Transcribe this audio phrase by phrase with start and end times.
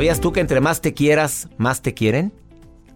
[0.00, 2.32] ¿Sabías tú que entre más te quieras, más te quieren?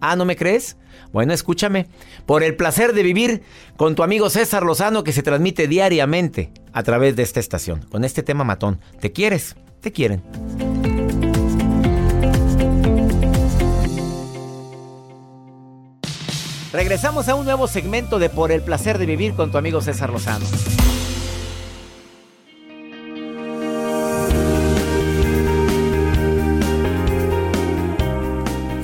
[0.01, 0.75] Ah, ¿no me crees?
[1.13, 1.85] Bueno, escúchame.
[2.25, 3.43] Por el placer de vivir
[3.77, 7.85] con tu amigo César Lozano que se transmite diariamente a través de esta estación.
[7.91, 8.81] Con este tema matón.
[8.99, 9.55] ¿Te quieres?
[9.81, 10.23] Te quieren.
[16.73, 20.09] Regresamos a un nuevo segmento de Por el placer de vivir con tu amigo César
[20.09, 20.47] Lozano.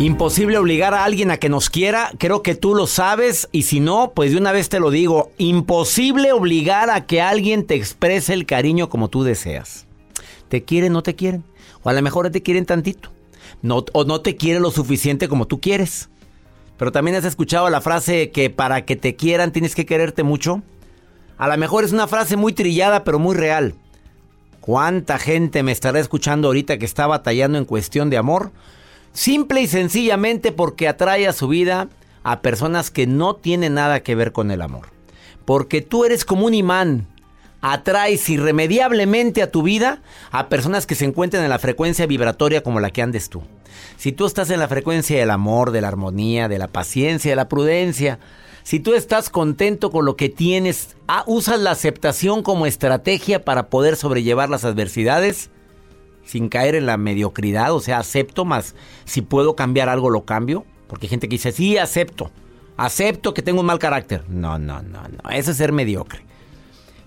[0.01, 3.79] Imposible obligar a alguien a que nos quiera, creo que tú lo sabes y si
[3.79, 8.34] no, pues de una vez te lo digo, imposible obligar a que alguien te exprese
[8.34, 9.85] el cariño como tú deseas.
[10.50, 11.44] ¿Te quieren o no te quieren?
[11.84, 13.11] O a lo mejor te quieren tantito.
[13.94, 16.09] O no te quieren lo suficiente como tú quieres.
[16.78, 20.63] Pero también has escuchado la frase que para que te quieran tienes que quererte mucho.
[21.38, 23.75] A lo mejor es una frase muy trillada pero muy real.
[24.61, 28.51] ¿Cuánta gente me estará escuchando ahorita que está batallando en cuestión de amor?
[29.13, 31.89] Simple y sencillamente porque atrae a su vida
[32.23, 34.88] a personas que no tienen nada que ver con el amor.
[35.45, 37.07] Porque tú eres como un imán.
[37.61, 40.01] Atraes irremediablemente a tu vida
[40.31, 43.44] a personas que se encuentran en la frecuencia vibratoria como la que andes tú.
[43.97, 47.35] Si tú estás en la frecuencia del amor, de la armonía, de la paciencia, de
[47.35, 48.19] la prudencia,
[48.63, 53.67] si tú estás contento con lo que tienes, ah, usas la aceptación como estrategia para
[53.67, 55.49] poder sobrellevar las adversidades,
[56.26, 60.66] sin caer en la mediocridad, o sea, acepto más, si puedo cambiar algo, lo cambio,
[60.88, 62.32] porque hay gente que dice, sí, acepto,
[62.78, 64.24] acepto que tengo un mal carácter.
[64.30, 66.24] No, no, no, no, eso es ser mediocre.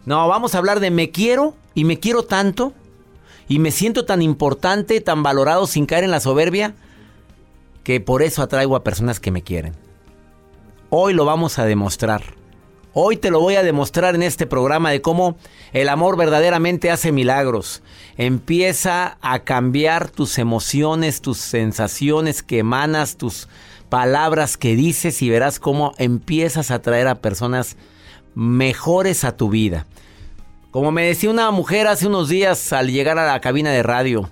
[0.07, 2.73] No, vamos a hablar de me quiero y me quiero tanto
[3.49, 6.75] y me siento tan importante, tan valorado sin caer en la soberbia,
[7.83, 9.75] que por eso atraigo a personas que me quieren.
[10.91, 12.23] Hoy lo vamos a demostrar.
[12.93, 15.37] Hoy te lo voy a demostrar en este programa de cómo
[15.75, 17.83] el amor verdaderamente hace milagros.
[18.17, 23.49] Empieza a cambiar tus emociones, tus sensaciones que emanas, tus
[23.89, 27.77] palabras que dices y verás cómo empiezas a atraer a personas
[28.37, 29.84] mejores a tu vida.
[30.71, 34.31] Como me decía una mujer hace unos días al llegar a la cabina de radio,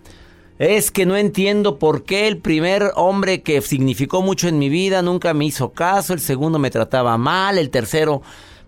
[0.60, 5.02] es que no entiendo por qué el primer hombre que significó mucho en mi vida
[5.02, 8.22] nunca me hizo caso, el segundo me trataba mal, el tercero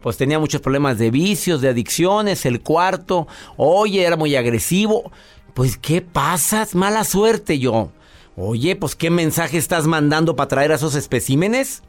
[0.04, 5.10] pues tenía muchos problemas de vicios, de adicciones, el cuarto, oye, era muy agresivo.
[5.54, 6.68] Pues, ¿qué pasa?
[6.74, 7.88] Mala suerte yo.
[8.36, 11.82] Oye, pues, ¿qué mensaje estás mandando para traer a esos especímenes?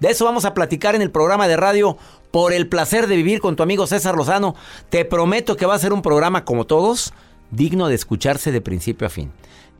[0.00, 1.98] De eso vamos a platicar en el programa de radio
[2.30, 4.54] Por el placer de vivir con tu amigo César Lozano.
[4.88, 7.12] Te prometo que va a ser un programa como todos,
[7.50, 9.32] digno de escucharse de principio a fin.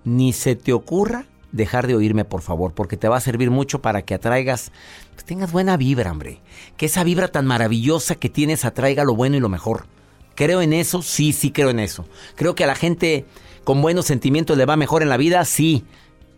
[0.05, 1.25] Ni se te ocurra
[1.55, 4.73] dejar de oírme, por favor, porque te va a servir mucho para que atraigas,
[5.13, 6.41] pues tengas buena vibra, hombre.
[6.77, 9.87] Que esa vibra tan maravillosa que tienes atraiga lo bueno y lo mejor.
[10.35, 11.01] ¿Creo en eso?
[11.01, 12.07] Sí, sí creo en eso.
[12.35, 13.25] Creo que a la gente
[13.63, 15.85] con buenos sentimientos le va mejor en la vida, sí.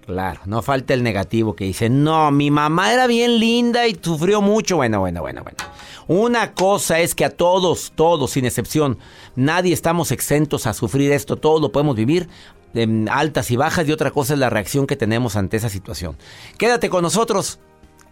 [0.05, 4.41] Claro, no falta el negativo que dice, no, mi mamá era bien linda y sufrió
[4.43, 4.77] mucho.
[4.77, 5.57] Bueno, bueno, bueno, bueno.
[6.07, 8.99] Una cosa es que a todos, todos, sin excepción,
[9.35, 12.29] nadie estamos exentos a sufrir esto, todos lo podemos vivir,
[12.77, 16.17] en altas y bajas, y otra cosa es la reacción que tenemos ante esa situación.
[16.59, 17.59] Quédate con nosotros.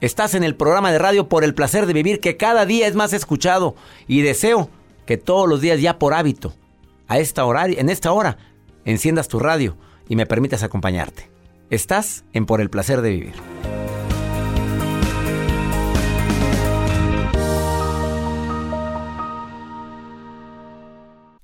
[0.01, 2.95] Estás en el programa de radio por el placer de vivir que cada día es
[2.95, 3.75] más escuchado
[4.07, 4.69] y deseo
[5.07, 6.55] que todos los días ya por hábito,
[7.09, 8.39] a esta hora, en esta hora,
[8.85, 9.77] enciendas tu radio
[10.09, 11.31] y me permitas acompañarte.
[11.71, 13.74] Estás en Por el placer de vivir.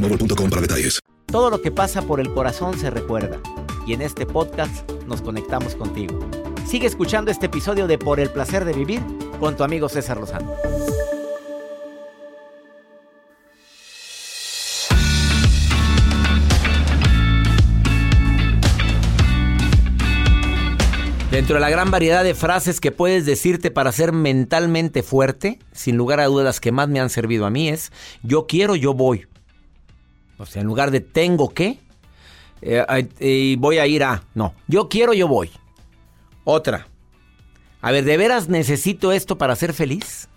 [0.00, 1.00] para detalles.
[1.26, 3.38] Todo lo que pasa por el corazón se recuerda
[3.86, 6.18] y en este podcast nos conectamos contigo.
[6.66, 9.00] Sigue escuchando este episodio de Por el placer de vivir
[9.38, 10.54] con tu amigo César Lozano.
[21.30, 25.96] Dentro de la gran variedad de frases que puedes decirte para ser mentalmente fuerte, sin
[25.96, 27.92] lugar a dudas que más me han servido a mí es,
[28.22, 29.26] yo quiero, yo voy.
[30.40, 31.78] O sea, en lugar de tengo que,
[32.62, 34.24] eh, y voy a ir a.
[34.34, 35.50] No, yo quiero, yo voy.
[36.44, 36.88] Otra.
[37.82, 40.28] A ver, ¿de veras necesito esto para ser feliz?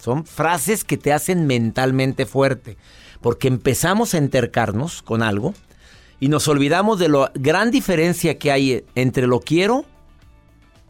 [0.00, 2.76] Son frases que te hacen mentalmente fuerte.
[3.20, 5.54] Porque empezamos a entercarnos con algo
[6.18, 9.84] y nos olvidamos de la gran diferencia que hay entre lo quiero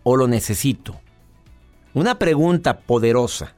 [0.02, 0.98] o lo necesito.
[1.92, 3.54] Una pregunta poderosa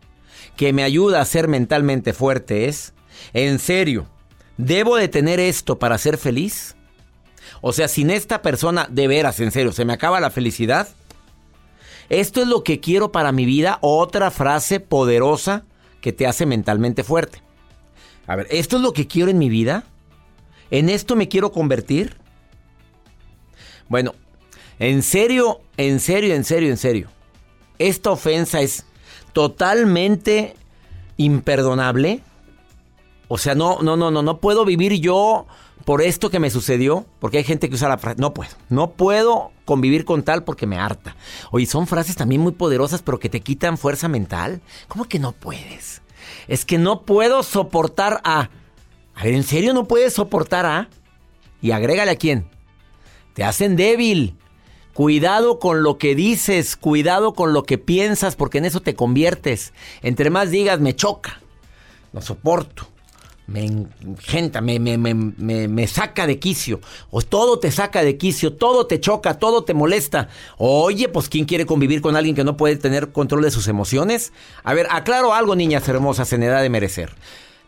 [0.57, 2.95] que me ayuda a ser mentalmente fuerte es,
[3.33, 4.09] ¿en serio?
[4.57, 6.77] ¿Debo de tener esto para ser feliz?
[7.61, 10.89] O sea, sin esta persona, de veras, en serio, ¿se me acaba la felicidad?
[12.09, 13.79] ¿Esto es lo que quiero para mi vida?
[13.81, 15.65] Otra frase poderosa
[16.01, 17.43] que te hace mentalmente fuerte.
[18.27, 19.85] A ver, ¿esto es lo que quiero en mi vida?
[20.71, 22.17] ¿En esto me quiero convertir?
[23.89, 24.15] Bueno,
[24.79, 27.09] en serio, en serio, en serio, en serio.
[27.79, 28.85] Esta ofensa es
[29.33, 30.55] totalmente
[31.17, 32.21] imperdonable.
[33.35, 35.47] O sea, no, no, no, no, no puedo vivir yo
[35.87, 38.91] por esto que me sucedió, porque hay gente que usa la frase, no puedo, no
[38.91, 41.17] puedo convivir con tal porque me harta.
[41.51, 44.61] Oye, son frases también muy poderosas, pero que te quitan fuerza mental.
[44.87, 46.03] ¿Cómo que no puedes?
[46.47, 48.51] Es que no puedo soportar a...
[49.15, 50.91] A ver, ¿en serio no puedes soportar a?
[51.63, 52.51] Y agrégale a quién.
[53.33, 54.37] Te hacen débil.
[54.93, 59.73] Cuidado con lo que dices, cuidado con lo que piensas, porque en eso te conviertes.
[60.03, 61.41] Entre más digas, me choca,
[62.13, 62.92] no soporto
[63.53, 65.15] me engenta, me, me, me,
[65.69, 66.81] me, saca de quicio.
[67.11, 70.29] O todo te saca de quicio, todo te choca, todo te molesta.
[70.57, 74.33] Oye, pues ¿quién quiere convivir con alguien que no puede tener control de sus emociones?
[74.65, 77.13] A ver, aclaro algo, niñas hermosas, en edad de merecer.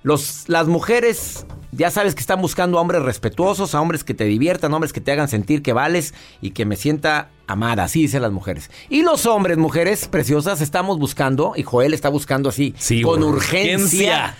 [0.05, 4.25] Los, las mujeres, ya sabes que están buscando a hombres respetuosos, a hombres que te
[4.25, 8.21] diviertan, hombres que te hagan sentir que vales y que me sienta amada, así dicen
[8.21, 8.71] las mujeres.
[8.91, 14.37] Y los hombres, mujeres preciosas, estamos buscando, y Joel está buscando así, con urgencia,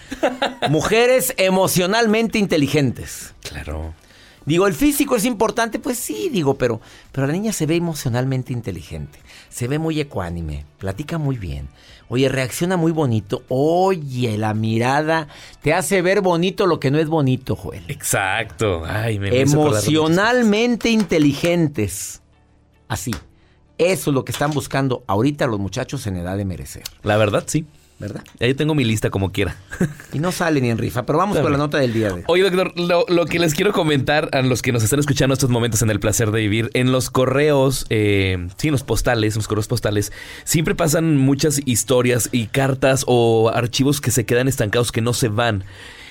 [0.69, 3.33] mujeres emocionalmente inteligentes.
[3.41, 3.95] Claro.
[4.45, 5.79] Digo, ¿el físico es importante?
[5.79, 9.19] Pues sí, digo, pero, pero la niña se ve emocionalmente inteligente,
[9.49, 11.69] se ve muy ecuánime, platica muy bien.
[12.15, 13.43] Oye, reacciona muy bonito.
[13.49, 15.27] Oye, la mirada
[15.63, 17.83] te hace ver bonito lo que no es bonito, Joel.
[17.89, 18.85] Exacto.
[18.87, 22.23] Ay, me Emocionalmente inteligentes.
[22.87, 23.11] Así.
[23.79, 26.85] Eso es lo que están buscando ahorita los muchachos en edad de merecer.
[27.03, 27.67] La verdad, sí.
[27.99, 28.25] ¿Verdad?
[28.41, 29.57] Ahí tengo mi lista como quiera.
[30.13, 32.43] Y no sale ni en rifa, pero vamos con la nota del día de Oye,
[32.49, 35.91] doctor, lo, que les quiero comentar a los que nos están escuchando estos momentos en
[35.91, 39.67] el placer de vivir, en los correos, eh, sí, en los postales, en los correos
[39.67, 40.13] postales,
[40.45, 45.29] siempre pasan muchas historias y cartas o archivos que se quedan estancados, que no se
[45.29, 45.65] van.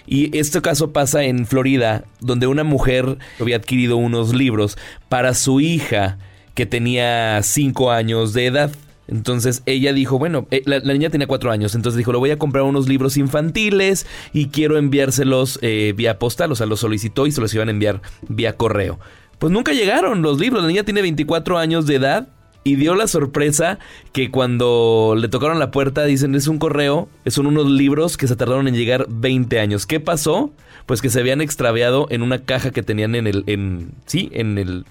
[0.06, 5.62] Y este caso pasa en Florida, donde una mujer había adquirido unos libros para su
[5.62, 6.18] hija
[6.56, 8.72] que tenía cinco años de edad.
[9.08, 12.38] Entonces ella dijo, bueno, eh, la, niña tenía cuatro años, entonces dijo, le voy a
[12.38, 17.32] comprar unos libros infantiles y quiero enviárselos eh, vía postal, o sea, los solicitó y
[17.32, 19.00] se los iban a enviar vía correo.
[19.40, 22.30] Pues nunca llegaron los libros, la niña tiene 24 años de edad
[22.64, 23.78] y dio la sorpresa
[24.14, 28.36] que cuando le tocaron la puerta dicen es un correo, son unos libros que se
[28.36, 29.86] tardaron en llegar 20 años.
[29.86, 30.52] ¿Qué pasó?
[30.86, 34.58] Pues que se habían extraviado en una caja que tenían en el, en, sí, en
[34.58, 34.86] el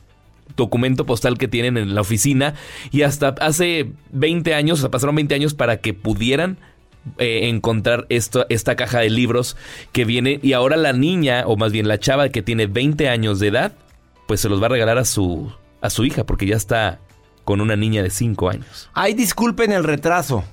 [0.56, 2.54] documento postal que tienen en la oficina
[2.90, 6.58] y hasta hace 20 años, o sea, pasaron 20 años para que pudieran
[7.18, 9.56] eh, encontrar esto, esta caja de libros
[9.92, 13.40] que viene y ahora la niña, o más bien la chava que tiene 20 años
[13.40, 13.72] de edad,
[14.28, 17.00] pues se los va a regalar a su, a su hija porque ya está
[17.44, 18.88] con una niña de 5 años.
[18.94, 20.44] Ay, disculpen el retraso.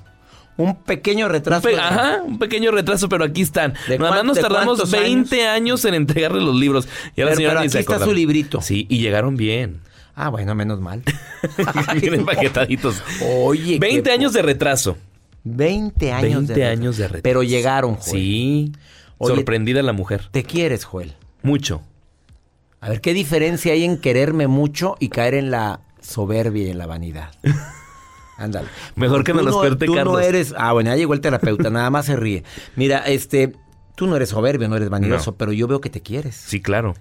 [0.57, 1.65] Un pequeño retraso.
[1.69, 3.75] Un pe- ajá, un pequeño retraso, pero aquí están.
[3.87, 5.85] ¿De Nada más nos tardamos cuántos 20 años?
[5.85, 6.85] en entregarle los libros.
[7.15, 8.05] Y a la Pero- señora pero aquí está acordaba.
[8.05, 8.59] su librito.
[8.61, 9.79] Sí, y llegaron bien.
[10.21, 11.01] Ah, bueno, menos mal.
[12.01, 13.01] Vienen paquetaditos.
[13.37, 14.97] Oye, qué 20 años de retraso.
[15.45, 17.23] 20 años 20 de años de retraso.
[17.23, 18.11] Pero llegaron, Joel.
[18.11, 18.71] Sí.
[19.17, 20.27] Oye, Sorprendida la mujer.
[20.31, 21.15] Te quieres, Joel.
[21.41, 21.81] Mucho.
[22.81, 26.77] A ver, ¿qué diferencia hay en quererme mucho y caer en la soberbia y en
[26.77, 27.31] la vanidad?
[28.37, 28.67] Ándale.
[28.95, 30.53] Mejor que me los no- Tú no eres...
[30.57, 32.43] Ah, bueno, ya llegó el terapeuta, nada más se ríe.
[32.75, 33.53] Mira, este...
[33.95, 35.37] Tú no eres soberbio, no eres vanidoso, No.
[35.37, 36.35] pero yo veo que te quieres.
[36.35, 36.93] Sí, claro.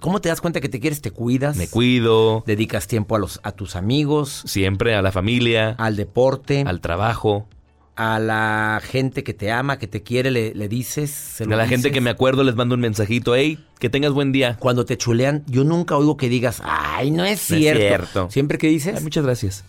[0.00, 1.00] ¿Cómo te das cuenta que te quieres?
[1.02, 1.56] Te cuidas.
[1.56, 2.42] Me cuido.
[2.46, 7.46] Dedicas tiempo a, los, a tus amigos, Siempre a la familia, al deporte, al trabajo,
[7.94, 11.10] a la gente que te ama, que te quiere, le, le dices.
[11.10, 13.34] se a lo la gente que me acuerdo les mando un mensajito.
[13.34, 14.56] Hey, que tengas buen día.
[14.58, 17.80] Cuando te chulean, yo nunca oigo que digas, ay, no es No es cierto.
[17.82, 18.30] cierto.
[18.30, 19.64] Siempre que dices, Ay, muchas gracias.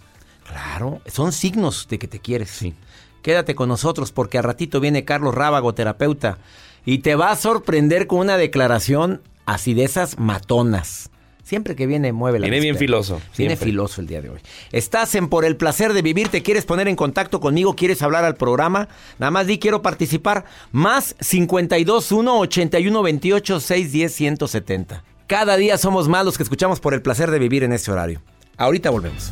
[0.48, 2.50] claro, son signos de que te quieres.
[2.52, 2.74] Sí.
[3.22, 6.38] Quédate con nosotros porque a ratito viene Carlos Rábago, terapeuta,
[6.86, 9.22] y te va a sorprender con una declaración
[9.54, 11.10] así de esas matonas.
[11.44, 13.66] Siempre que viene, mueve la Viene bien filoso, Viene siempre.
[13.66, 14.40] filoso el día de hoy.
[14.72, 18.24] Estás en Por el Placer de Vivir, te quieres poner en contacto conmigo, quieres hablar
[18.24, 18.88] al programa,
[19.18, 25.04] nada más di quiero participar, más 521 81 28 610 170.
[25.26, 28.22] Cada día somos más los que escuchamos Por el Placer de Vivir en este horario.
[28.58, 29.32] Ahorita volvemos.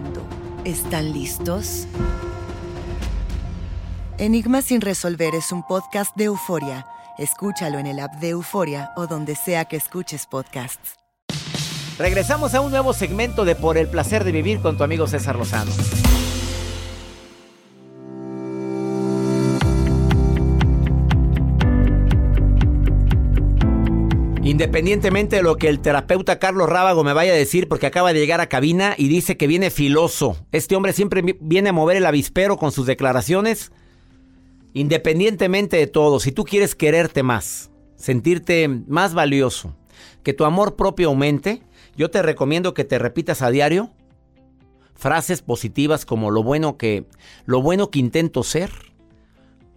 [0.65, 1.87] ¿Están listos?
[4.19, 6.85] Enigma sin resolver es un podcast de euforia.
[7.17, 10.97] Escúchalo en el app de Euforia o donde sea que escuches podcasts.
[11.97, 15.35] Regresamos a un nuevo segmento de Por el Placer de Vivir con tu amigo César
[15.35, 15.71] Lozano.
[24.43, 28.19] Independientemente de lo que el terapeuta Carlos Rábago me vaya a decir, porque acaba de
[28.19, 30.35] llegar a cabina y dice que viene filoso.
[30.51, 33.71] Este hombre siempre vi- viene a mover el avispero con sus declaraciones.
[34.73, 39.75] Independientemente de todo, si tú quieres quererte más, sentirte más valioso,
[40.23, 41.61] que tu amor propio aumente,
[41.95, 43.91] yo te recomiendo que te repitas a diario
[44.95, 47.05] frases positivas como lo bueno que
[47.45, 48.71] lo bueno que intento ser,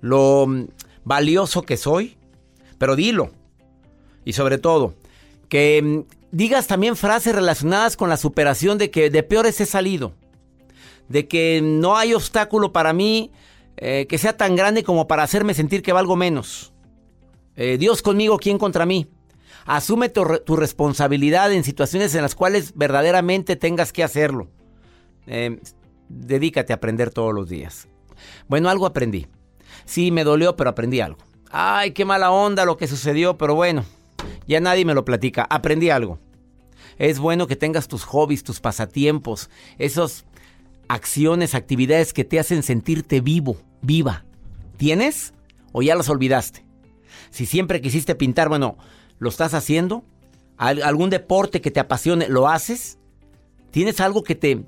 [0.00, 0.66] lo mm,
[1.04, 2.16] valioso que soy,
[2.78, 3.30] pero dilo.
[4.24, 4.94] Y sobre todo,
[5.48, 10.14] que mm, digas también frases relacionadas con la superación de que de peores he salido,
[11.08, 13.30] de que no hay obstáculo para mí
[13.76, 16.72] eh, que sea tan grande como para hacerme sentir que valgo menos.
[17.56, 19.08] Eh, Dios conmigo, ¿quién contra mí?
[19.66, 24.48] Asume tu, tu responsabilidad en situaciones en las cuales verdaderamente tengas que hacerlo.
[25.26, 25.58] Eh,
[26.08, 27.88] dedícate a aprender todos los días.
[28.48, 29.26] Bueno, algo aprendí.
[29.86, 31.18] Sí, me dolió, pero aprendí algo.
[31.50, 33.84] Ay, qué mala onda lo que sucedió, pero bueno,
[34.46, 35.46] ya nadie me lo platica.
[35.50, 36.18] Aprendí algo.
[36.98, 40.24] Es bueno que tengas tus hobbies, tus pasatiempos, esas
[40.88, 44.24] acciones, actividades que te hacen sentirte vivo, viva.
[44.76, 45.34] ¿Tienes
[45.72, 46.64] o ya las olvidaste?
[47.30, 48.76] Si siempre quisiste pintar, bueno,
[49.18, 50.04] ¿lo estás haciendo?
[50.56, 52.98] ¿Al- ¿Algún deporte que te apasione, lo haces?
[53.70, 54.64] ¿Tienes algo que te,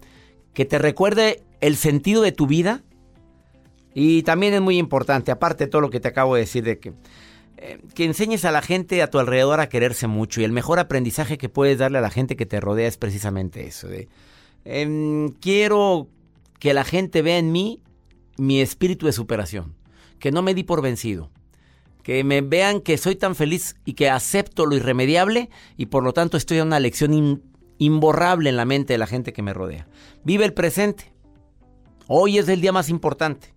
[0.52, 2.82] que te recuerde el sentido de tu vida?
[3.94, 6.78] Y también es muy importante, aparte de todo lo que te acabo de decir, de
[6.78, 6.92] que,
[7.94, 10.40] que enseñes a la gente a tu alrededor a quererse mucho.
[10.40, 13.66] Y el mejor aprendizaje que puedes darle a la gente que te rodea es precisamente
[13.66, 13.88] eso.
[13.88, 14.08] De,
[14.64, 16.08] em, quiero
[16.58, 17.80] que la gente vea en mí
[18.36, 19.74] mi espíritu de superación,
[20.18, 21.30] que no me di por vencido,
[22.02, 26.12] que me vean que soy tan feliz y que acepto lo irremediable y por lo
[26.12, 27.42] tanto estoy en una lección
[27.78, 29.88] imborrable en la mente de la gente que me rodea.
[30.24, 31.12] Vive el presente.
[32.06, 33.55] Hoy es el día más importante.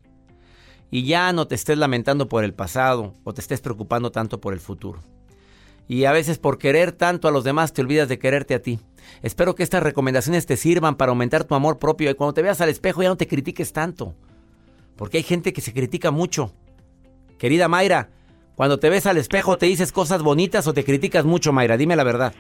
[0.92, 4.54] Y ya no te estés lamentando por el pasado o te estés preocupando tanto por
[4.54, 5.00] el futuro.
[5.88, 8.80] Y a veces por querer tanto a los demás te olvidas de quererte a ti.
[9.24, 12.62] Espero que estas recomendaciones te sirvan para aumentar tu amor propio y cuando te veas
[12.62, 14.14] al espejo ya no te critiques tanto.
[14.96, 16.54] Porque hay gente que se critica mucho.
[17.38, 18.10] Querida Mayra,
[18.56, 21.96] cuando te ves al espejo te dices cosas bonitas o te criticas mucho, Mayra, dime
[21.96, 22.34] la verdad.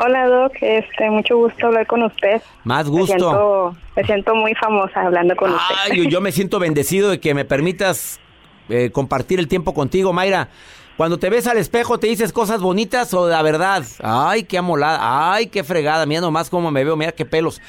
[0.00, 2.40] Hola Doc, este, mucho gusto hablar con usted.
[2.62, 3.14] Más gusto.
[3.14, 5.74] Me siento, me siento muy famosa hablando con usted.
[5.90, 8.20] Ay, yo me siento bendecido de que me permitas
[8.68, 10.50] eh, compartir el tiempo contigo, Mayra.
[10.96, 13.82] Cuando te ves al espejo, ¿te dices cosas bonitas o la verdad?
[14.00, 17.60] Ay, qué amolada, ay, qué fregada, mira nomás cómo me veo, mira qué pelos.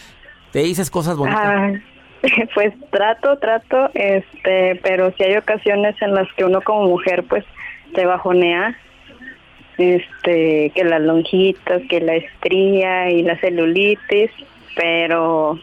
[0.52, 1.42] ¿Te dices cosas bonitas?
[1.44, 1.72] Ah,
[2.54, 7.44] pues trato, trato, este, pero si hay ocasiones en las que uno como mujer, pues,
[7.96, 8.78] te bajonea,
[9.80, 14.32] este, que las lonjitas, que la estría y la celulitis,
[14.76, 15.60] pero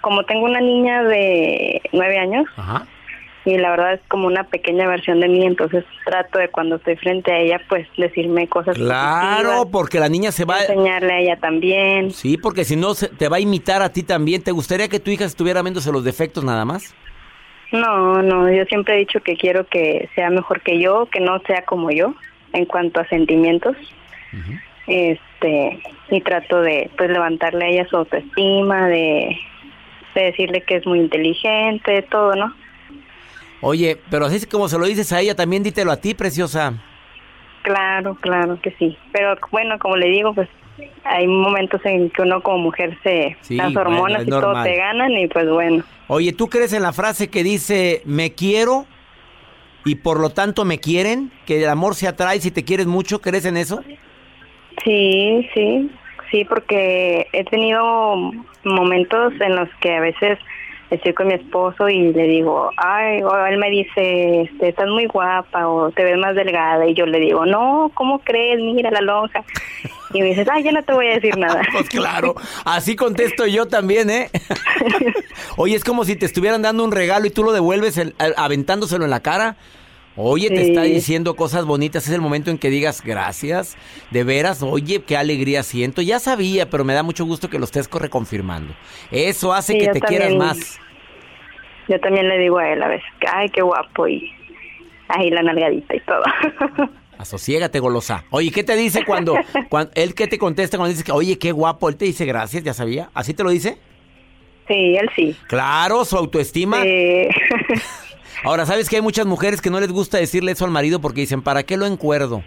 [0.00, 2.86] como tengo una niña de nueve años, Ajá
[3.44, 6.96] y la verdad es como una pequeña versión de mí, entonces trato de cuando estoy
[6.96, 11.18] frente a ella, pues decirme cosas Claro, porque la niña se va a enseñarle a
[11.20, 12.12] ella también.
[12.12, 14.42] Sí, porque si no te va a imitar a ti también.
[14.42, 16.94] ¿Te gustaría que tu hija estuviera viéndose los defectos nada más?
[17.72, 21.40] No, no, yo siempre he dicho que quiero que sea mejor que yo, que no
[21.40, 22.14] sea como yo
[22.52, 23.76] en cuanto a sentimientos.
[24.86, 29.36] Este, y trato de pues levantarle a ella su autoestima, de,
[30.14, 32.54] de decirle que es muy inteligente, todo, ¿no?
[33.60, 36.74] Oye, pero así como se lo dices a ella, también dítelo a ti, preciosa.
[37.62, 38.96] Claro, claro que sí.
[39.12, 40.48] Pero bueno, como le digo, pues
[41.04, 43.36] hay momentos en que uno como mujer se...
[43.50, 45.84] las hormonas y todo te ganan y pues bueno.
[46.08, 48.86] Oye, ¿tú crees en la frase que dice, me quiero
[49.84, 51.30] y por lo tanto me quieren?
[51.46, 53.82] Que el amor se atrae si te quieres mucho, ¿crees en eso?
[54.84, 55.90] Sí, sí,
[56.30, 58.32] sí, porque he tenido
[58.64, 60.38] momentos en los que a veces
[60.94, 65.06] estoy con mi esposo y le digo, ay, o él me dice, este, estás muy
[65.06, 66.86] guapa o te ves más delgada.
[66.86, 68.60] Y yo le digo, no, ¿cómo crees?
[68.60, 69.42] Mira la lonja.
[70.12, 71.62] Y me dices, ay, ya no te voy a decir nada.
[71.72, 74.30] pues claro, así contesto yo también, ¿eh?
[75.56, 78.00] Oye, es como si te estuvieran dando un regalo y tú lo devuelves
[78.36, 79.56] aventándoselo en la cara.
[80.16, 83.78] Oye, te está diciendo cosas bonitas, es el momento en que digas gracias,
[84.10, 86.02] de veras, oye, qué alegría siento.
[86.02, 88.74] Ya sabía, pero me da mucho gusto que lo estés reconfirmando.
[89.10, 90.78] Eso hace que te quieras más.
[91.88, 94.30] Yo también le digo a él a veces, ay, qué guapo, y
[95.08, 96.22] ahí la nalgadita y todo.
[97.18, 98.24] Asociégate, golosa.
[98.30, 99.36] Oye, ¿qué te dice cuando,
[99.68, 101.88] cuando él qué te contesta cuando dice que, oye, qué guapo?
[101.88, 103.10] Él te dice gracias, ya sabía.
[103.14, 103.78] ¿Así te lo dice?
[104.68, 105.36] Sí, él sí.
[105.48, 106.82] Claro, su autoestima.
[106.82, 107.28] Sí.
[108.44, 111.20] Ahora, ¿sabes que hay muchas mujeres que no les gusta decirle eso al marido porque
[111.20, 112.42] dicen, ¿para qué lo encuerdo?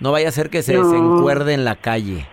[0.00, 2.26] No vaya a ser que se desencuerde en la calle.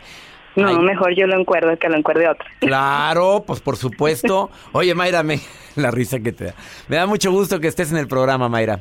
[0.56, 2.48] No, mejor yo lo encuerdo que lo encuerde otro.
[2.60, 4.50] Claro, pues por supuesto.
[4.72, 5.40] Oye, Mayra, me,
[5.76, 6.54] la risa que te da.
[6.88, 8.80] Me da mucho gusto que estés en el programa, Mayra.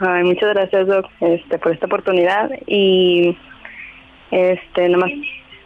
[0.00, 2.50] Ay, muchas gracias, Doc, este, por esta oportunidad.
[2.66, 3.38] Y,
[4.30, 5.12] este, nomás,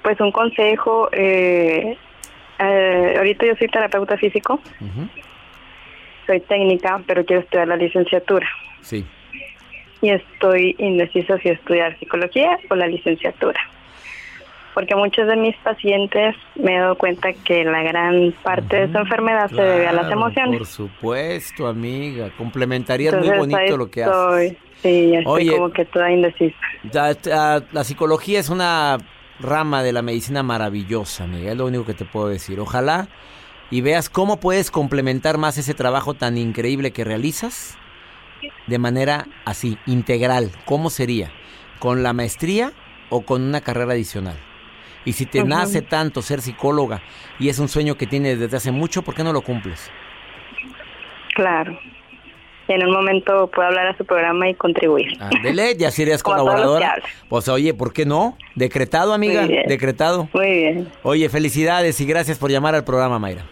[0.03, 1.09] pues un consejo.
[1.12, 1.97] Eh,
[2.61, 4.61] eh, ahorita yo soy terapeuta físico
[6.29, 8.47] soy técnica, pero quiero estudiar la licenciatura.
[8.83, 9.05] Sí.
[10.03, 13.59] Y estoy indecisa si estudiar psicología o la licenciatura.
[14.75, 18.99] Porque muchos de mis pacientes me he dado cuenta que la gran parte de su
[18.99, 20.59] enfermedad se debe a las emociones.
[20.59, 22.31] Por supuesto, amiga.
[22.37, 24.57] Complementarías muy bonito lo que haces.
[24.83, 26.57] Sí, estoy como que toda indecisa.
[26.93, 28.99] la psicología es una
[29.41, 31.51] rama de la medicina maravillosa, amiga.
[31.51, 32.61] Es lo único que te puedo decir.
[32.61, 33.09] Ojalá
[33.70, 37.76] y veas cómo puedes complementar más ese trabajo tan increíble que realizas
[38.66, 40.50] de manera así, integral.
[40.64, 41.31] ¿Cómo sería?
[41.78, 42.72] ¿Con la maestría
[43.11, 44.37] o con una carrera adicional?
[45.04, 47.02] Y si te nace tanto ser psicóloga
[47.38, 49.90] y es un sueño que tienes desde hace mucho, ¿por qué no lo cumples?
[51.35, 51.78] Claro.
[52.66, 55.18] En un momento puedo hablar a su programa y contribuir.
[55.42, 56.96] Dele, ya serías colaboradora.
[57.31, 58.37] Pues oye, ¿por qué no?
[58.54, 59.46] Decretado, amiga.
[59.66, 60.28] Decretado.
[60.35, 60.88] Muy bien.
[61.02, 63.46] Oye, felicidades y gracias por llamar al programa, Mayra.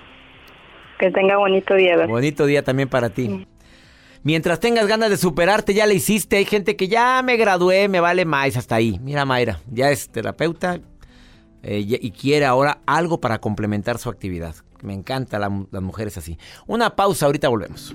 [0.99, 2.07] Que tenga bonito día.
[2.07, 3.47] Bonito día también para ti.
[4.23, 6.37] Mientras tengas ganas de superarte, ya le hiciste.
[6.37, 8.99] Hay gente que ya me gradué, me vale más hasta ahí.
[9.03, 10.81] Mira, Mayra, ya es terapeuta
[11.63, 14.55] eh, y quiere ahora algo para complementar su actividad.
[14.83, 16.39] Me encanta las mujeres así.
[16.67, 17.95] Una pausa, ahorita volvemos.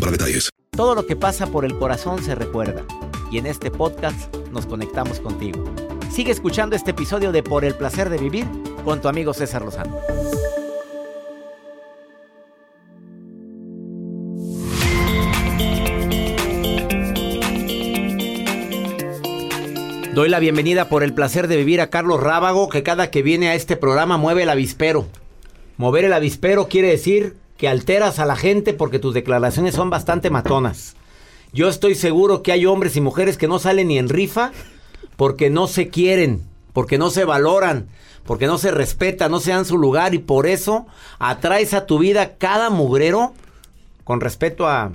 [0.00, 0.50] para detalles.
[0.70, 2.84] Todo lo que pasa por el corazón se recuerda.
[3.30, 5.64] Y en este podcast nos conectamos contigo.
[6.10, 8.46] Sigue escuchando este episodio de Por el placer de vivir
[8.84, 9.98] con tu amigo César Lozano.
[20.14, 23.48] Doy la bienvenida por el placer de vivir a Carlos Rábago, que cada que viene
[23.48, 25.06] a este programa mueve el avispero.
[25.76, 30.30] Mover el avispero quiere decir que alteras a la gente porque tus declaraciones son bastante
[30.30, 30.96] matonas.
[31.52, 34.52] Yo estoy seguro que hay hombres y mujeres que no salen ni en rifa
[35.16, 36.42] porque no se quieren,
[36.72, 37.88] porque no se valoran,
[38.24, 40.86] porque no se respetan, no se dan su lugar y por eso
[41.18, 43.32] atraes a tu vida cada mugrero
[44.04, 44.92] con respeto a,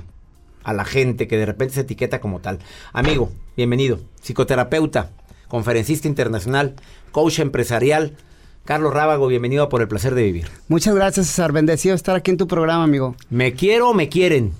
[0.63, 2.59] a la gente que de repente se etiqueta como tal.
[2.93, 5.09] Amigo, bienvenido, psicoterapeuta,
[5.47, 6.75] conferencista internacional,
[7.11, 8.15] coach empresarial.
[8.65, 10.47] Carlos Rábago, bienvenido a Por el Placer de Vivir.
[10.67, 11.51] Muchas gracias, César.
[11.51, 13.15] Bendecido estar aquí en tu programa, amigo.
[13.29, 14.53] ¿Me quiero o me quieren?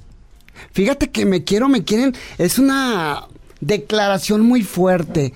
[0.71, 2.15] Fíjate que me quiero, me quieren.
[2.39, 3.27] Es una
[3.59, 5.33] declaración muy fuerte.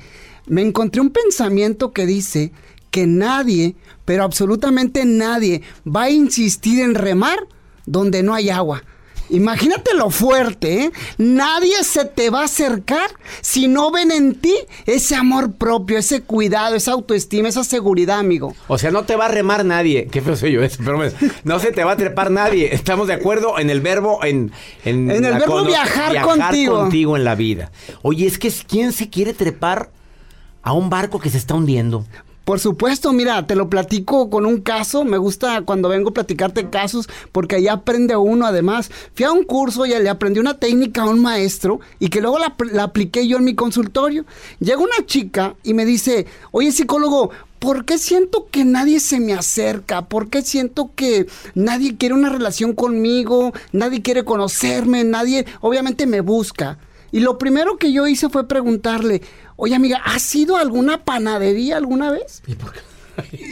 [0.47, 2.51] Me encontré un pensamiento que dice
[2.89, 7.37] que nadie, pero absolutamente nadie, va a insistir en remar
[7.85, 8.83] donde no hay agua.
[9.29, 10.91] Imagínate lo fuerte, ¿eh?
[11.17, 13.09] Nadie se te va a acercar
[13.41, 18.55] si no ven en ti ese amor propio, ese cuidado, esa autoestima, esa seguridad, amigo.
[18.67, 20.07] O sea, no te va a remar nadie.
[20.07, 22.73] Qué feo soy yo eso, pero bueno, no se te va a trepar nadie.
[22.73, 24.51] Estamos de acuerdo en el verbo, en...
[24.83, 26.79] En, el la verbo viajar contigo.
[26.81, 27.71] contigo en la vida.
[28.01, 29.89] Oye, es que ¿quién se quiere trepar
[30.61, 32.05] a un barco que se está hundiendo?
[32.45, 35.03] Por supuesto, mira, te lo platico con un caso.
[35.03, 38.91] Me gusta cuando vengo a platicarte casos porque ahí aprende uno además.
[39.15, 42.37] Fui a un curso y le aprendí una técnica a un maestro y que luego
[42.37, 44.25] la, la apliqué yo en mi consultorio.
[44.59, 49.33] Llega una chica y me dice, oye psicólogo, ¿por qué siento que nadie se me
[49.33, 50.03] acerca?
[50.03, 53.53] ¿Por qué siento que nadie quiere una relación conmigo?
[53.71, 56.77] Nadie quiere conocerme, nadie obviamente me busca.
[57.11, 59.21] Y lo primero que yo hice fue preguntarle,
[59.55, 62.41] oye amiga, ¿has ido a alguna panadería alguna vez?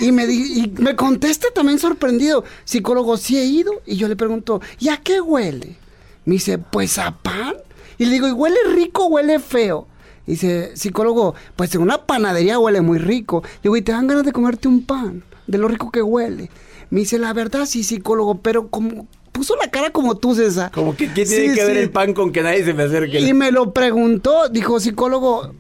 [0.02, 3.72] ¿Y me, di- y me contesta también sorprendido, psicólogo, sí he ido.
[3.86, 5.78] Y yo le pregunto, ¿y a qué huele?
[6.26, 7.56] Me dice, pues a pan.
[7.98, 9.88] Y le digo, ¿y huele rico o huele feo?
[10.26, 13.44] Dice, psicólogo, pues en una panadería huele muy rico.
[13.62, 15.24] Digo, ¿y te dan ganas de comerte un pan?
[15.48, 16.50] De lo rico que huele.
[16.90, 20.72] Me dice, la verdad sí, psicólogo, pero como puso la cara como tú, César.
[20.72, 23.20] Como que ¿qué tiene Sí, que ver el pan con que nadie se me acerque?
[23.20, 25.52] Y me lo preguntó, dijo psicólogo,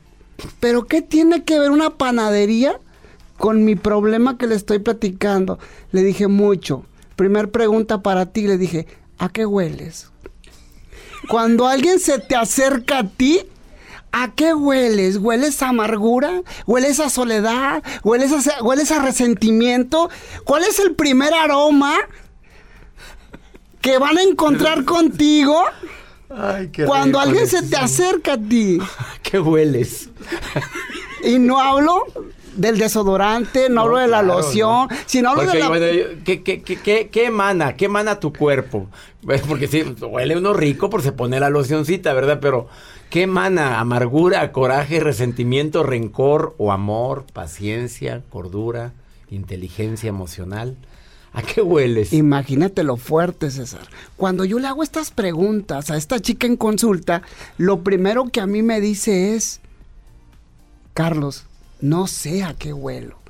[0.61, 2.79] ¿pero qué tiene que ver una panadería
[3.37, 5.59] con mi problema que le estoy platicando?
[5.91, 6.85] Le dije mucho.
[7.17, 10.09] Primer pregunta para ti, le dije, ¿a qué hueles?
[11.27, 13.41] Cuando alguien se te acerca a ti,
[14.11, 15.17] ¿a qué hueles?
[15.17, 16.41] ¿Hueles a amargura?
[16.67, 17.81] ¿Hueles a soledad?
[18.03, 20.09] ¿Hueles a, ¿Hueles a resentimiento?
[20.43, 21.95] ¿Cuál es el primer aroma
[23.83, 25.61] que van a encontrar contigo?
[26.35, 28.79] Ay, qué Cuando alguien se te acerca a ti
[29.21, 30.09] ¿Qué hueles?
[31.23, 32.05] y no hablo
[32.55, 34.95] del desodorante, no, hablo de la claro, loción, ¿no?
[35.05, 35.69] sino hablo Porque, de la...
[35.69, 35.85] bueno,
[36.23, 37.75] ¿qué, qué, qué, qué- emana?
[37.75, 38.87] ¿Qué emana tu cuerpo?
[39.23, 42.39] Pues, Porque sí, huele uno rico por se pone la locioncita, ¿verdad?
[42.41, 42.67] Pero
[43.09, 43.79] ¿qué emana?
[43.79, 48.93] Amargura, coraje, resentimiento, rencor o amor, paciencia, cordura,
[49.29, 50.77] inteligencia emocional.
[51.33, 52.13] ¿A qué hueles?
[52.13, 53.87] Imagínate lo fuerte, César.
[54.17, 57.23] Cuando yo le hago estas preguntas a esta chica en consulta,
[57.57, 59.59] lo primero que a mí me dice es,
[60.93, 61.45] Carlos,
[61.81, 63.22] no sé a qué huelo.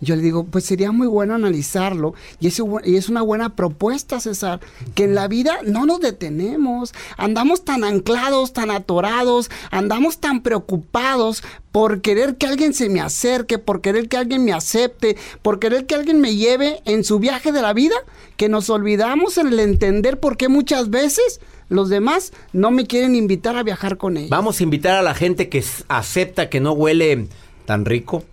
[0.00, 4.60] Yo le digo, pues sería muy bueno analizarlo y es, una buena propuesta, César,
[4.94, 11.42] que en la vida no nos detenemos, andamos tan anclados, tan atorados, andamos tan preocupados
[11.70, 15.86] por querer que alguien se me acerque, por querer que alguien me acepte, por querer
[15.86, 17.94] que alguien me lleve en su viaje de la vida,
[18.36, 23.14] que nos olvidamos en el entender por qué muchas veces los demás no me quieren
[23.14, 24.30] invitar a viajar con ellos.
[24.30, 27.28] Vamos a invitar a la gente que acepta que no huele
[27.66, 28.24] tan rico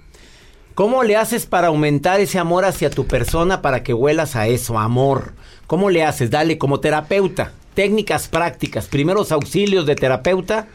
[0.77, 4.77] ¿Cómo le haces para aumentar ese amor hacia tu persona para que huelas a eso,
[4.77, 5.33] amor?
[5.65, 6.29] ¿Cómo le haces?
[6.29, 10.67] Dale, como terapeuta, técnicas prácticas, primeros auxilios de terapeuta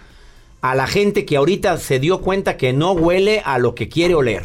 [0.61, 4.17] a la gente que ahorita se dio cuenta que no huele a lo que quiere
[4.17, 4.43] oler.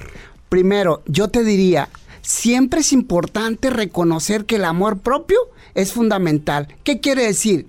[0.48, 1.90] Primero, yo te diría,
[2.22, 5.40] siempre es importante reconocer que el amor propio
[5.74, 6.68] es fundamental.
[6.84, 7.66] ¿Qué quiere decir?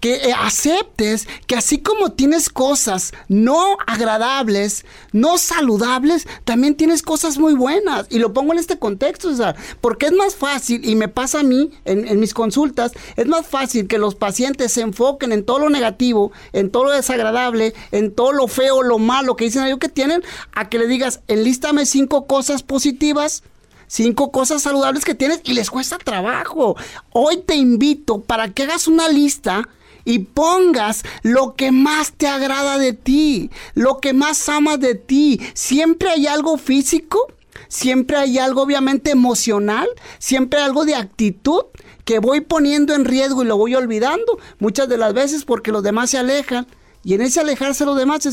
[0.00, 7.38] Que eh, aceptes que así como tienes cosas no agradables, no saludables, también tienes cosas
[7.38, 8.06] muy buenas.
[8.10, 11.42] Y lo pongo en este contexto, César, porque es más fácil, y me pasa a
[11.42, 15.70] mí en, mis consultas, es más fácil que los pacientes se enfoquen en todo lo
[15.70, 19.88] negativo, en todo lo desagradable, en todo lo feo, lo malo que dicen ellos que
[19.88, 20.22] tienen,
[20.54, 23.42] a que le digas, enlístame cinco cosas positivas
[23.88, 26.76] cinco cosas saludables que tienes y les cuesta trabajo.
[27.12, 29.68] Hoy te invito para que hagas una lista
[30.06, 35.38] y pongas lo que más te agrada de ti, lo que más amas de ti.
[35.52, 37.26] Siempre hay algo físico,
[37.68, 39.88] siempre hay algo obviamente emocional,
[40.18, 41.64] siempre hay algo de actitud
[42.06, 45.82] que voy poniendo en riesgo y lo voy olvidando muchas de las veces porque los
[45.82, 46.66] demás se alejan.
[47.02, 48.26] Y en ese alejarse de los demás,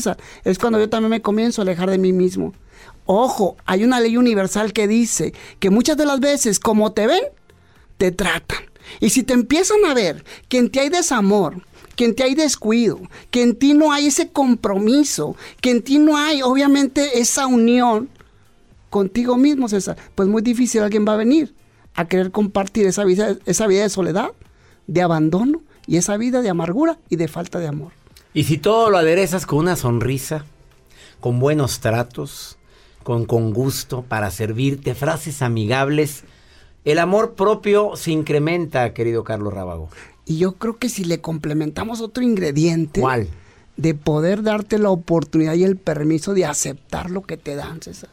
[0.44, 2.54] es cuando yo también me comienzo a alejar de mí mismo.
[3.04, 7.22] Ojo, hay una ley universal que dice que muchas de las veces como te ven,
[7.98, 8.58] te tratan.
[9.00, 11.62] Y si te empiezan a ver que en ti hay desamor,
[11.96, 15.98] que en ti hay descuido, que en ti no hay ese compromiso, que en ti
[15.98, 18.08] no hay obviamente esa unión
[18.90, 21.54] contigo mismo, César, pues muy difícil alguien va a venir
[21.94, 24.30] a querer compartir esa vida, esa vida de soledad,
[24.86, 27.92] de abandono y esa vida de amargura y de falta de amor.
[28.32, 30.44] Y si todo lo aderezas con una sonrisa,
[31.20, 32.58] con buenos tratos,
[33.02, 36.24] con, con gusto para servirte, frases amigables,
[36.84, 39.88] el amor propio se incrementa, querido Carlos Rábago.
[40.26, 43.00] Y yo creo que si le complementamos otro ingrediente.
[43.00, 43.28] ¿Cuál?
[43.76, 48.10] De poder darte la oportunidad y el permiso de aceptar lo que te dan, César.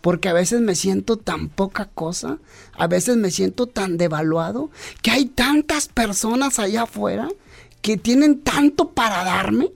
[0.00, 2.38] Porque a veces me siento tan poca cosa,
[2.72, 7.28] a veces me siento tan devaluado, que hay tantas personas allá afuera
[7.82, 9.70] que tienen tanto para darme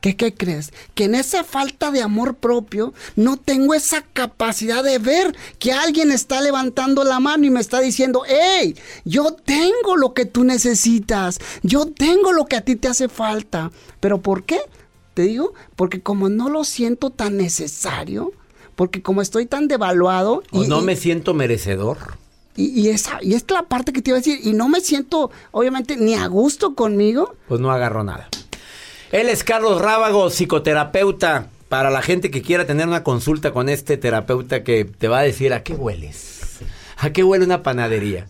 [0.00, 0.72] ¿Qué, ¿Qué crees?
[0.94, 6.10] Que en esa falta de amor propio no tengo esa capacidad de ver que alguien
[6.10, 11.38] está levantando la mano y me está diciendo, hey, yo tengo lo que tú necesitas,
[11.62, 13.70] yo tengo lo que a ti te hace falta.
[14.00, 14.60] ¿Pero por qué?
[15.12, 18.32] Te digo, porque como no lo siento tan necesario,
[18.76, 20.42] porque como estoy tan devaluado...
[20.50, 22.16] y, no me siento merecedor.
[22.56, 24.70] Y, y, esa, y esta es la parte que te iba a decir, y no
[24.70, 27.34] me siento, obviamente, ni a gusto conmigo.
[27.48, 28.30] Pues no agarro nada.
[29.12, 31.48] Él es Carlos Rábago, psicoterapeuta.
[31.68, 35.22] Para la gente que quiera tener una consulta con este terapeuta que te va a
[35.22, 36.60] decir a qué hueles.
[36.96, 38.26] ¿A qué huele una panadería?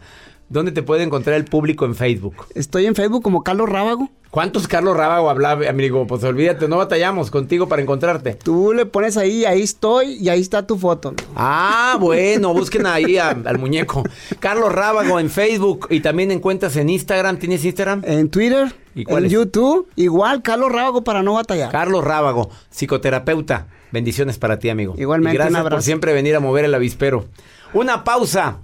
[0.49, 2.47] ¿Dónde te puede encontrar el público en Facebook?
[2.55, 4.11] Estoy en Facebook como Carlos Rábago.
[4.31, 6.07] ¿Cuántos Carlos Rábago hablaba, amigo?
[6.07, 8.35] Pues olvídate, no batallamos contigo para encontrarte.
[8.35, 11.15] Tú le pones ahí, ahí estoy y ahí está tu foto.
[11.35, 14.05] Ah, bueno, busquen ahí al muñeco.
[14.39, 17.39] Carlos Rábago en Facebook y también encuentras en Instagram.
[17.39, 18.03] ¿Tienes Instagram?
[18.05, 18.73] En Twitter.
[18.95, 19.89] ¿Y cuál en YouTube.
[19.97, 21.73] Igual, Carlos Rábago para no batallar.
[21.73, 23.67] Carlos Rábago, psicoterapeuta.
[23.91, 24.95] Bendiciones para ti, amigo.
[24.97, 25.35] Igualmente.
[25.35, 27.27] Y gracias por siempre venir a mover el avispero.
[27.73, 28.59] Una pausa.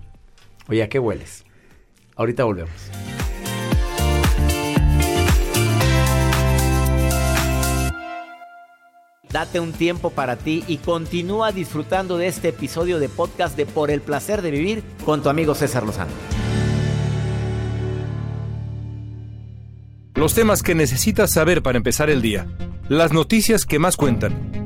[0.68, 1.44] Oye, ¿a qué hueles?
[2.14, 2.70] Ahorita volvemos.
[9.36, 13.90] Date un tiempo para ti y continúa disfrutando de este episodio de podcast de Por
[13.90, 16.10] el placer de vivir con tu amigo César Lozano.
[20.14, 22.46] Los temas que necesitas saber para empezar el día.
[22.88, 24.65] Las noticias que más cuentan.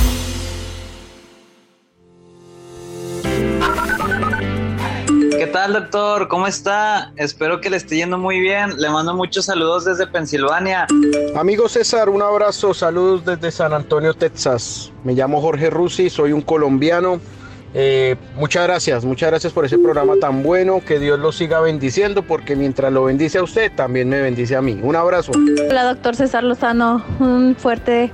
[5.71, 6.27] Tal, doctor?
[6.27, 7.11] ¿Cómo está?
[7.15, 8.79] Espero que le esté yendo muy bien.
[8.79, 10.87] Le mando muchos saludos desde Pensilvania.
[11.35, 12.73] Amigo César, un abrazo.
[12.73, 14.91] Saludos desde San Antonio, Texas.
[15.03, 17.19] Me llamo Jorge Rusi, soy un colombiano
[17.73, 20.81] Eh, muchas gracias, muchas gracias por ese programa tan bueno.
[20.85, 24.61] Que Dios lo siga bendiciendo, porque mientras lo bendice a usted, también me bendice a
[24.61, 24.77] mí.
[24.83, 25.31] Un abrazo.
[25.69, 27.01] Hola, doctor César Lozano.
[27.19, 28.11] Un fuerte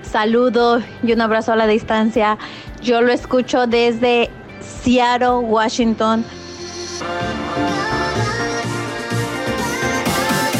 [0.00, 2.38] saludo y un abrazo a la distancia.
[2.82, 4.30] Yo lo escucho desde
[4.60, 6.24] Seattle, Washington.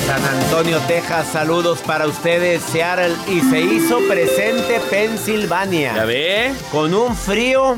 [0.07, 3.14] San Antonio, Texas, saludos para ustedes, Seattle.
[3.29, 5.94] Y se hizo presente Pensilvania.
[5.96, 6.53] ¿Ya ve?
[6.70, 7.77] Con un frío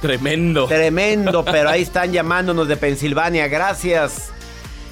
[0.00, 0.66] Tremendo.
[0.66, 3.48] tremendo, pero ahí están llamándonos de Pensilvania.
[3.48, 4.30] Gracias.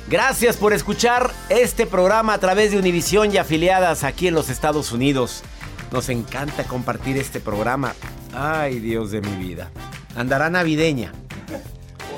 [0.09, 4.92] Gracias por escuchar este programa a través de Univisión y afiliadas aquí en los Estados
[4.92, 5.42] Unidos.
[5.90, 7.95] Nos encanta compartir este programa.
[8.35, 9.71] Ay, Dios de mi vida.
[10.16, 11.12] Andará navideña.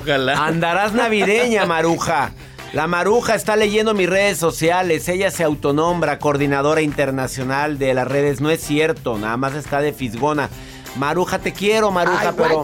[0.05, 0.45] Ojalá.
[0.45, 2.31] Andarás navideña, Maruja.
[2.73, 5.07] La Maruja está leyendo mis redes sociales.
[5.07, 8.41] Ella se autonombra coordinadora internacional de las redes.
[8.41, 10.49] No es cierto, nada más está de fisgona.
[10.97, 12.63] Maruja, te quiero, Maruja, Ay, pero.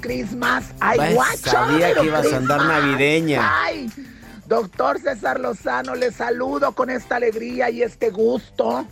[0.00, 0.64] Christmas.
[0.80, 2.82] Ay, Pues, guacharomero sabía que ibas a andar Christmas.
[2.82, 3.50] navideña.
[3.64, 3.90] Ay,
[4.46, 8.86] doctor César Lozano, le saludo con esta alegría y este gusto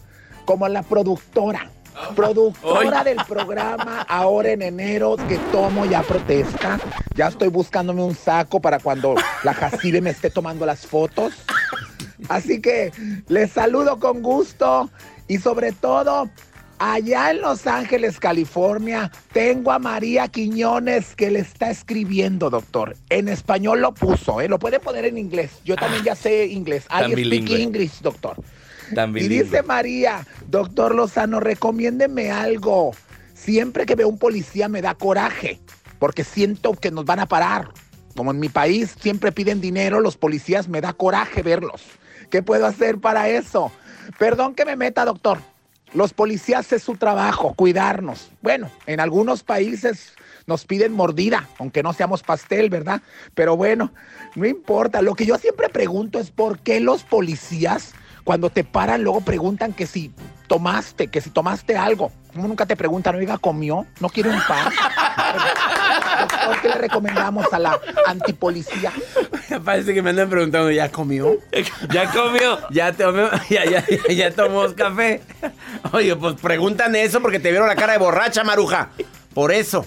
[0.44, 1.70] como la productora.
[2.16, 6.78] Productora del programa ahora en enero que tomo ya protesta.
[7.14, 11.34] Ya estoy buscándome un saco para cuando la Jacibe me esté tomando las fotos.
[12.28, 12.92] Así que
[13.28, 14.90] les saludo con gusto
[15.28, 16.30] y sobre todo
[16.78, 22.96] allá en Los Ángeles, California, tengo a María Quiñones que le está escribiendo, doctor.
[23.08, 24.48] En español lo puso, ¿eh?
[24.48, 25.60] lo puede poner en inglés.
[25.64, 26.86] Yo también ya sé inglés.
[26.90, 27.50] I speak.
[27.50, 28.36] English, doctor.
[28.94, 32.92] Tan Y dice María, doctor Lozano, recomiéndeme algo.
[33.34, 35.60] Siempre que veo un policía me da coraje,
[35.98, 37.68] porque siento que nos van a parar.
[38.16, 41.82] Como en mi país siempre piden dinero, los policías me da coraje verlos.
[42.30, 43.72] ¿Qué puedo hacer para eso?
[44.18, 45.38] Perdón que me meta, doctor.
[45.92, 48.30] Los policías es su trabajo, cuidarnos.
[48.42, 50.14] Bueno, en algunos países
[50.46, 53.00] nos piden mordida, aunque no seamos pastel, ¿verdad?
[53.34, 53.92] Pero bueno,
[54.34, 55.02] no importa.
[55.02, 57.94] Lo que yo siempre pregunto es por qué los policías,
[58.24, 60.12] cuando te paran, luego preguntan que si
[60.46, 62.10] tomaste, que si tomaste algo.
[62.32, 63.86] ¿Cómo nunca te preguntan, oiga, comió?
[64.00, 64.72] ¿No quiere un pan?
[66.20, 68.92] Doctor, ¿qué le recomendamos a la antipolicía?
[69.64, 71.36] Parece que me andan preguntando, ¿ya comió?
[71.92, 72.58] ¿Ya comió?
[72.70, 75.20] ¿Ya tomó, ya, ya, ya, ya tomó café?
[75.92, 78.90] Oye, pues preguntan eso porque te vieron la cara de borracha, Maruja.
[79.34, 79.86] Por eso.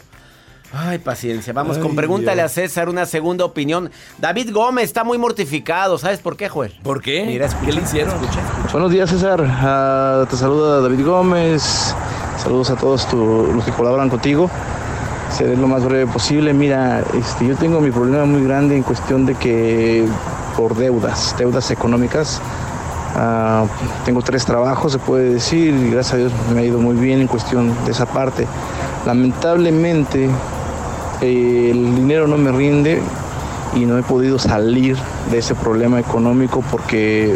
[0.73, 1.53] Ay, paciencia.
[1.53, 3.89] Vamos con pregúntale a César una segunda opinión.
[4.19, 5.97] David Gómez está muy mortificado.
[5.97, 6.73] ¿Sabes por qué, Joel?
[6.83, 7.23] ¿Por qué?
[7.25, 8.13] Mira, escucha, ¿Qué le hicieron?
[8.15, 8.39] escucha.
[8.73, 9.43] Buenos días, César.
[9.47, 11.95] Ah, te saluda David Gómez.
[12.43, 14.49] Saludos a todos tu- los que colaboran contigo.
[15.31, 16.53] Seré lo más breve posible.
[16.53, 20.05] Mira, este, yo tengo mi problema muy grande en cuestión de que
[20.57, 22.41] por deudas, deudas económicas.
[23.15, 23.65] Ah,
[24.05, 27.21] tengo tres trabajos, se puede decir, y gracias a Dios me ha ido muy bien
[27.21, 28.45] en cuestión de esa parte.
[29.05, 30.29] Lamentablemente,
[31.21, 33.01] el dinero no me rinde
[33.75, 34.97] y no he podido salir
[35.31, 37.35] de ese problema económico porque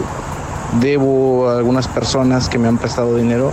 [0.79, 3.51] debo a algunas personas que me han prestado dinero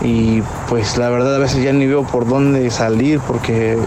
[0.00, 3.78] y pues la verdad a veces ya ni veo por dónde salir porque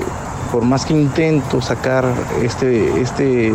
[0.51, 2.06] por más que intento sacar
[2.41, 3.54] este este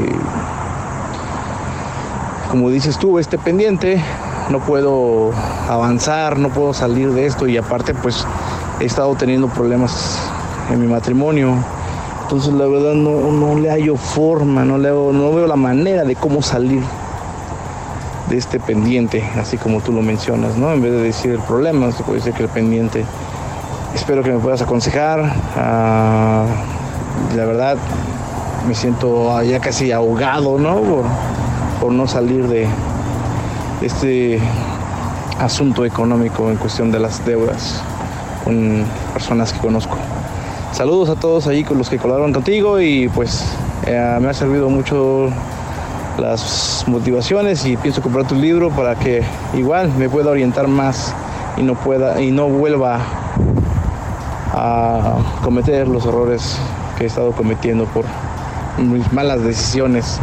[2.51, 4.03] como dices tú este pendiente
[4.51, 5.33] no puedo
[5.69, 8.27] avanzar no puedo salir de esto y aparte pues
[8.81, 10.19] he estado teniendo problemas
[10.71, 11.57] en mi matrimonio
[12.27, 16.17] entonces la verdad no, no le hallo forma no le no veo la manera de
[16.17, 16.83] cómo salir
[18.29, 20.73] de este pendiente, así como tú lo mencionas, ¿no?
[20.73, 23.05] En vez de decir el problema, se puede decir que el pendiente.
[23.95, 25.33] Espero que me puedas aconsejar.
[25.57, 26.45] ah,
[27.35, 27.77] la verdad,
[28.67, 31.05] me siento ya casi ahogado, ¿no?
[31.81, 32.67] Por no salir de
[33.83, 34.41] este
[35.39, 37.83] asunto económico en cuestión de las deudas
[38.45, 39.97] con personas que conozco.
[40.77, 43.43] Saludos a todos ahí con los que colaboran contigo y pues
[43.87, 45.31] eh, me ha servido mucho
[46.19, 49.23] las motivaciones y pienso comprar tu libro para que
[49.55, 51.15] igual me pueda orientar más
[51.57, 53.01] y no pueda y no vuelva
[54.53, 56.59] a cometer los errores
[56.99, 58.05] que he estado cometiendo por
[58.77, 60.21] mis malas decisiones.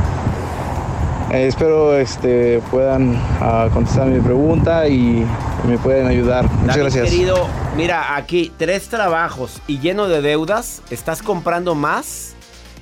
[1.31, 5.25] Eh, espero este, puedan ah, contestar mi pregunta y
[5.67, 6.43] me pueden ayudar.
[6.45, 7.09] Muchas David, gracias.
[7.09, 12.33] querido, mira, aquí tres trabajos y lleno de deudas, estás comprando más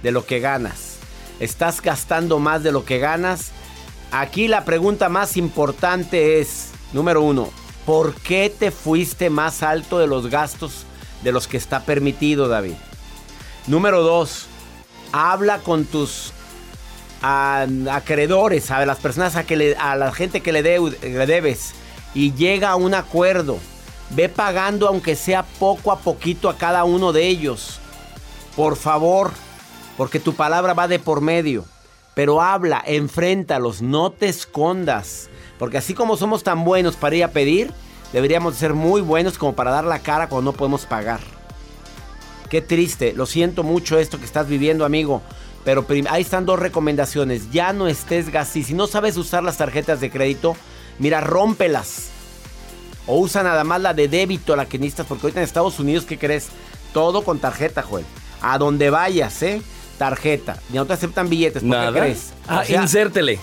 [0.04, 0.98] de lo que ganas.
[1.40, 3.52] Estás gastando más de lo que ganas.
[4.12, 7.50] Aquí la pregunta más importante es, número uno,
[7.86, 10.86] ¿por qué te fuiste más alto de los gastos
[11.24, 12.74] de los que está permitido, David?
[13.68, 14.48] Número dos,
[15.12, 16.34] habla con tus
[17.22, 21.74] acreedores, a las personas a, que le- a la gente que le, deu- le debes
[22.14, 23.58] y llega a un acuerdo.
[24.10, 27.80] Ve pagando aunque sea poco a poquito a cada uno de ellos.
[28.56, 29.32] Por favor,
[29.98, 31.66] porque tu palabra va de por medio.
[32.14, 35.30] Pero habla, enfréntalos, no te escondas.
[35.58, 37.72] Porque así como somos tan buenos para ir a pedir,
[38.12, 41.22] deberíamos ser muy buenos como para dar la cara cuando no podemos pagar.
[42.50, 45.22] Qué triste, lo siento mucho esto que estás viviendo, amigo.
[45.64, 47.52] Pero ahí están dos recomendaciones.
[47.52, 48.64] Ya no estés gasí.
[48.64, 50.56] Si no sabes usar las tarjetas de crédito,
[51.02, 52.10] mira, rómpelas.
[53.08, 55.08] O usa nada más la de débito, la que necesitas.
[55.08, 56.48] Porque ahorita en Estados Unidos, ¿qué crees?
[56.94, 58.06] Todo con tarjeta, Joel.
[58.42, 59.62] A donde vayas, ¿eh?
[59.98, 60.58] Tarjeta.
[60.72, 61.64] Ya no te aceptan billetes.
[61.64, 62.34] ¿Por qué crees?
[62.48, 63.40] Ah, insértele.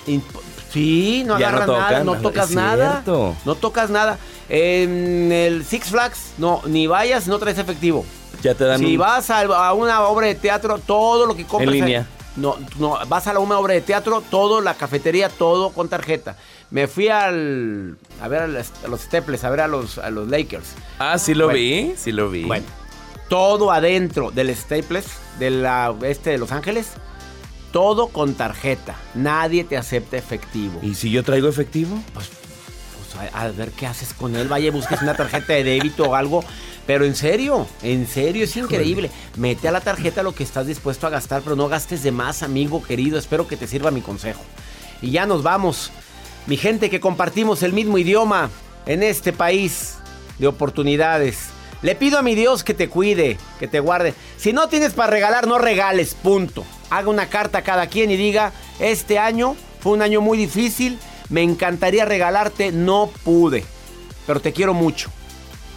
[0.73, 3.03] sí, no agarras nada, no tocas nada.
[3.07, 4.19] No tocas nada.
[4.49, 8.07] En el Six Flags, no, ni vayas no traes efectivo.
[8.43, 11.75] Ya te dan Si vas a, una obra de teatro, todo lo que compras.
[11.75, 12.07] En línea.
[12.37, 16.37] no, no, vas a la, una obra de teatro, todo, la cafetería, todo con tarjeta.
[16.71, 17.97] Me fui al.
[18.21, 20.75] a ver a, los Staples, a ver a los, a los Lakers.
[20.99, 22.45] Ah, sí lo vi, sí lo vi.
[22.45, 22.67] Bueno,
[23.29, 25.07] todo adentro del Staples,
[25.39, 26.89] de la, este de Los Ángeles,
[27.73, 28.97] todo con tarjeta.
[29.15, 30.81] Nadie te acepta efectivo.
[30.83, 31.99] ¿Y si yo traigo efectivo?
[32.13, 34.49] Pues, pues a, ver qué haces con él.
[34.49, 36.45] Vaya, busques una tarjeta de débito o algo.
[36.87, 39.11] Pero en serio, en serio, es increíble.
[39.37, 42.43] Mete a la tarjeta lo que estás dispuesto a gastar, pero no gastes de más,
[42.43, 43.19] amigo querido.
[43.19, 44.41] Espero que te sirva mi consejo.
[45.03, 45.93] Y ya nos vamos.
[46.49, 48.49] Mi gente que compartimos el mismo idioma
[48.87, 49.99] en este país
[50.39, 51.51] de oportunidades.
[51.83, 54.15] Le pido a mi Dios que te cuide, que te guarde.
[54.39, 56.65] Si no tienes para regalar, no regales, punto.
[56.89, 60.99] Haga una carta a cada quien y diga, este año fue un año muy difícil,
[61.29, 63.63] me encantaría regalarte, no pude,
[64.27, 65.11] pero te quiero mucho.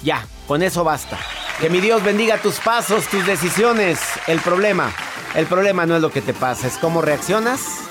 [0.03, 1.19] Ya, con eso basta.
[1.59, 3.99] Que mi Dios bendiga tus pasos, tus decisiones.
[4.25, 4.89] El problema,
[5.35, 7.90] el problema no es lo que te pasa, es cómo reaccionas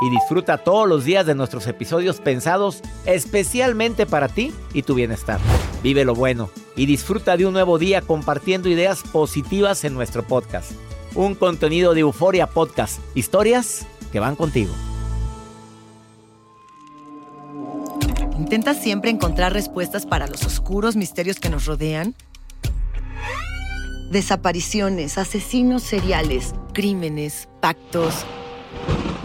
[0.00, 5.40] y disfruta todos los días de nuestros episodios pensados especialmente para ti y tu bienestar.
[5.82, 10.72] Vive lo bueno y disfruta de un nuevo día compartiendo ideas positivas en nuestro podcast.
[11.14, 14.72] Un contenido de Euforia Podcast, historias que van contigo.
[18.38, 22.14] ¿Intentas siempre encontrar respuestas para los oscuros misterios que nos rodean?
[24.10, 28.24] Desapariciones, asesinos seriales, crímenes, pactos.